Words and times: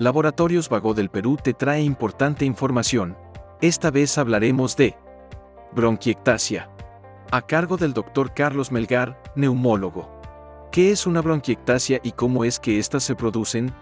Laboratorios 0.00 0.70
Vago 0.70 0.94
del 0.94 1.10
Perú 1.10 1.36
te 1.36 1.52
trae 1.52 1.82
importante 1.82 2.46
información. 2.46 3.18
Esta 3.60 3.90
vez 3.90 4.16
hablaremos 4.16 4.74
de 4.74 4.96
bronquiectasia. 5.74 6.70
A 7.30 7.46
cargo 7.46 7.76
del 7.76 7.92
Dr. 7.92 8.32
Carlos 8.32 8.72
Melgar, 8.72 9.22
neumólogo. 9.36 10.10
¿Qué 10.72 10.90
es 10.90 11.06
una 11.06 11.20
bronquiectasia 11.20 12.00
y 12.02 12.12
cómo 12.12 12.46
es 12.46 12.58
que 12.58 12.78
éstas 12.78 13.02
se 13.02 13.14
producen? 13.14 13.74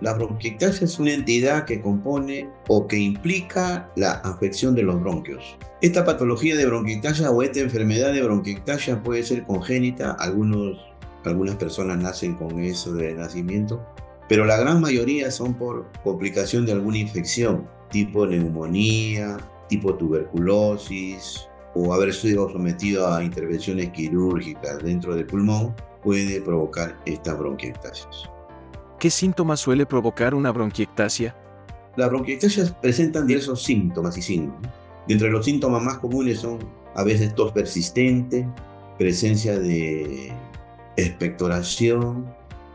La 0.00 0.14
bronquiectasia 0.14 0.86
es 0.86 0.98
una 0.98 1.12
entidad 1.12 1.66
que 1.66 1.80
compone 1.80 2.50
o 2.66 2.88
que 2.88 2.98
implica 2.98 3.88
la 3.94 4.14
afección 4.24 4.74
de 4.74 4.82
los 4.82 5.00
bronquios. 5.00 5.56
Esta 5.80 6.04
patología 6.04 6.56
de 6.56 6.66
bronquiectasia 6.66 7.30
o 7.30 7.44
esta 7.44 7.60
enfermedad 7.60 8.12
de 8.12 8.24
bronquiectasia 8.24 9.00
puede 9.04 9.22
ser 9.22 9.44
congénita, 9.44 10.16
algunos, 10.18 10.78
algunas 11.24 11.54
personas 11.54 11.98
nacen 11.98 12.34
con 12.34 12.58
eso 12.58 12.92
de 12.92 13.14
nacimiento, 13.14 13.86
pero 14.28 14.44
la 14.44 14.56
gran 14.56 14.80
mayoría 14.80 15.30
son 15.30 15.54
por 15.54 15.90
complicación 16.02 16.66
de 16.66 16.72
alguna 16.72 16.98
infección, 16.98 17.68
tipo 17.90 18.26
neumonía, 18.26 19.36
tipo 19.68 19.94
tuberculosis 19.94 21.48
o 21.74 21.92
haber 21.92 22.14
sido 22.14 22.48
sometido 22.50 23.12
a 23.12 23.22
intervenciones 23.22 23.90
quirúrgicas 23.90 24.78
dentro 24.82 25.14
del 25.14 25.26
pulmón 25.26 25.74
puede 26.02 26.40
provocar 26.40 26.96
estas 27.06 27.38
bronquiectasias. 27.38 28.30
¿Qué 28.98 29.10
síntomas 29.10 29.60
suele 29.60 29.86
provocar 29.86 30.34
una 30.34 30.52
bronquiectasia? 30.52 31.34
Las 31.96 32.08
bronquiectasias 32.10 32.72
presentan 32.72 33.26
diversos 33.26 33.62
síntomas 33.62 34.16
y 34.16 34.22
signos. 34.22 34.56
Dentro 35.06 35.26
de 35.26 35.32
los 35.32 35.44
síntomas 35.44 35.82
más 35.82 35.98
comunes 35.98 36.40
son 36.40 36.58
a 36.94 37.04
veces 37.04 37.34
tos 37.34 37.52
persistente, 37.52 38.48
presencia 38.98 39.58
de 39.58 40.32
expectoración, 40.96 42.26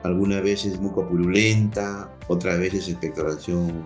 algunas 0.03 0.41
veces 0.41 0.80
mucopurulenta, 0.80 2.12
otras 2.27 2.59
veces 2.59 2.88
expectoración 2.88 3.84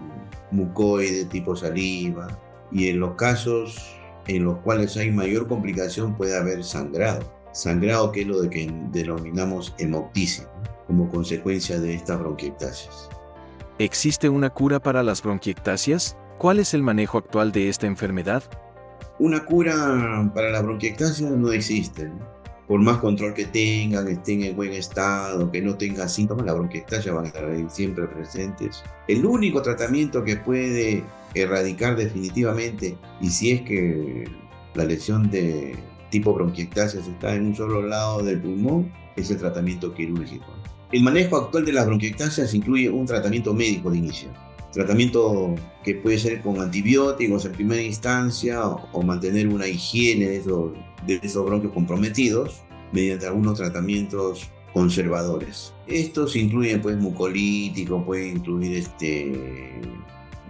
mucoide 0.52 1.26
tipo 1.26 1.56
saliva, 1.56 2.28
y 2.72 2.90
en 2.90 3.00
los 3.00 3.16
casos 3.16 3.98
en 4.28 4.46
los 4.46 4.60
cuales 4.60 4.96
hay 4.98 5.12
mayor 5.12 5.48
complicación 5.48 6.16
puede 6.16 6.38
haber 6.38 6.64
sangrado. 6.64 7.22
Sangrado 7.52 8.12
que 8.12 8.22
es 8.22 8.28
lo 8.28 8.42
de 8.42 8.50
que 8.50 8.74
denominamos 8.92 9.76
hemoptisis, 9.78 10.48
como 10.88 11.10
consecuencia 11.10 11.80
de 11.80 11.96
estas 11.96 12.20
bronquiectasias. 12.20 13.10
¿Existe 13.80 14.30
una 14.30 14.50
cura 14.50 14.80
para 14.80 15.04
las 15.04 15.22
bronquiectasias? 15.22 16.18
¿Cuál 16.38 16.60
es 16.60 16.74
el 16.74 16.84
manejo 16.84 17.18
actual 17.18 17.52
de 17.52 17.70
esta 17.70 17.88
enfermedad? 17.88 18.44
Una 19.20 19.46
cura 19.46 20.32
para 20.34 20.50
la 20.50 20.62
bronquiectasia 20.62 21.30
no 21.30 21.52
existe 21.52 22.12
por 22.68 22.80
más 22.80 22.98
control 22.98 23.34
que 23.34 23.46
tengan, 23.46 24.08
estén 24.08 24.44
en 24.44 24.56
buen 24.56 24.72
estado, 24.74 25.52
que 25.52 25.62
no 25.62 25.76
tengan 25.76 26.10
síntomas, 26.10 26.46
la 26.46 26.54
bronquiectasia 26.54 27.14
van 27.14 27.26
a 27.26 27.28
estar 27.28 27.46
ahí 27.46 27.66
siempre 27.70 28.08
presentes. 28.08 28.84
El 29.08 29.26
único 29.26 29.62
tratamiento 29.62 30.24
que 30.24 30.38
puede 30.38 31.04
erradicar 31.34 31.96
definitivamente, 31.96 32.98
y 33.20 33.30
si 33.30 33.52
es 33.52 33.62
que 33.62 34.26
la 34.76 34.86
lesión 34.86 35.30
de 35.30 35.76
tipo 36.10 36.34
bronquiectasia 36.34 37.02
está 37.02 37.36
en 37.36 37.48
un 37.48 37.56
solo 37.56 37.82
lado 37.82 38.24
del 38.24 38.40
pulmón, 38.40 38.92
es 39.16 39.30
el 39.30 39.38
tratamiento 39.38 39.94
quirúrgico. 39.94 40.46
El 40.92 41.04
manejo 41.04 41.38
actual 41.38 41.66
de 41.66 41.74
las 41.74 41.86
bronquiectasias 41.86 42.54
incluye 42.54 42.90
un 42.90 43.06
tratamiento 43.06 43.54
médico 43.54 43.90
de 43.90 43.98
inicio 43.98 44.30
tratamiento 44.74 45.56
que 45.84 45.96
puede 45.96 46.18
ser 46.18 46.42
con 46.42 46.60
antibióticos 46.60 47.46
en 47.46 47.52
primera 47.54 47.82
instancia 47.82 48.68
o, 48.68 49.04
mantener 49.04 49.48
una 49.48 49.68
higiene 49.68 50.28
de 50.28 50.38
esos, 50.38 50.72
de 51.06 51.20
esos 51.22 51.46
bronquios 51.46 51.74
comprometidos 51.74 52.64
mediante 52.92 53.28
algunos 53.28 53.58
tratamientos 53.58 54.50
conservadores. 54.74 55.74
Estos 55.88 56.36
incluyen 56.36 56.82
pues 56.82 56.98
mucolíticos, 56.98 58.04
pueden 58.04 58.38
incluir 58.38 58.78
este, 58.78 59.32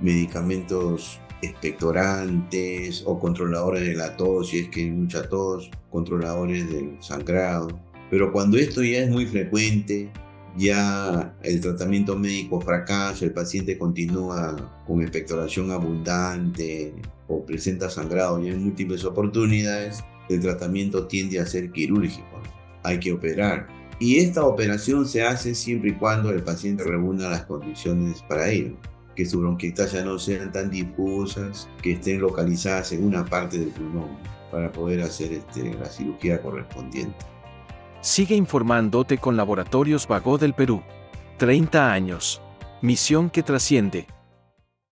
medicamentos 0.02 1.20
expectorantes 1.42 3.04
o 3.06 3.20
controladores 3.20 3.86
de 3.86 3.96
la 3.96 4.16
tos, 4.16 4.50
si 4.50 4.60
es 4.60 4.70
que 4.70 4.82
hay 4.82 4.92
mucha 4.92 5.28
tos, 5.28 5.70
controladores 5.90 6.72
del 6.72 6.96
sangrado. 7.02 7.68
Pero 8.10 8.32
cuando 8.32 8.58
esto 8.58 8.82
ya 8.84 9.00
es 9.00 9.10
muy 9.10 9.26
frecuente, 9.26 10.10
ya 10.58 11.36
el 11.42 11.62
tratamiento 11.62 12.18
médico 12.18 12.62
fracasa, 12.62 13.26
el 13.26 13.34
paciente 13.34 13.78
continúa 13.78 14.56
con 14.86 15.02
expectoración 15.02 15.72
abundante 15.72 16.94
o 17.28 17.44
presenta 17.46 17.90
sangrado 17.90 18.42
ya 18.42 18.52
en 18.52 18.64
múltiples 18.64 19.04
oportunidades, 19.06 20.04
el 20.30 20.42
tratamiento 20.42 21.08
tiende 21.08 21.40
a 21.40 21.46
ser 21.46 21.72
quirúrgico. 21.72 22.42
Hay 22.84 23.00
que 23.00 23.14
operar. 23.14 23.68
Y 24.00 24.18
esta 24.18 24.44
operación 24.46 25.08
se 25.08 25.24
hace 25.24 25.56
siempre 25.56 25.92
y 25.92 25.94
cuando 25.94 26.30
el 26.32 26.44
paciente 26.44 26.84
reúna 26.84 27.30
las 27.30 27.46
condiciones 27.46 28.22
para 28.24 28.50
ello. 28.50 28.76
Que 29.16 29.26
sus 29.26 29.42
bronquitas 29.42 29.94
no 30.04 30.18
sean 30.18 30.52
tan 30.52 30.72
difusas, 30.72 31.70
que 31.82 31.94
estén 31.94 32.20
localizadas 32.20 32.92
en 32.92 33.04
una 33.04 33.24
parte 33.24 33.60
del 33.60 33.70
pulmón 33.70 34.18
para 34.52 34.72
poder 34.72 35.02
hacer 35.02 35.34
este, 35.34 35.74
la 35.76 35.86
cirugía 35.86 36.42
correspondiente. 36.42 37.33
Sigue 38.04 38.36
informándote 38.36 39.18
con 39.18 39.38
Laboratorios 39.38 40.10
Vago 40.10 40.38
del 40.38 40.54
Perú. 40.54 40.84
30 41.38 41.94
años. 41.94 42.42
Misión 42.82 43.30
que 43.30 43.44
trasciende. 43.44 44.08